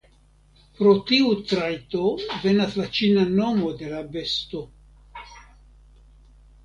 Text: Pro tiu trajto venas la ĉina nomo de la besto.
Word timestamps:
Pro 0.77 0.93
tiu 1.09 1.27
trajto 1.51 2.01
venas 2.45 2.75
la 2.79 2.87
ĉina 3.01 3.27
nomo 3.35 3.69
de 3.83 3.93
la 3.93 4.01
besto. 4.17 4.63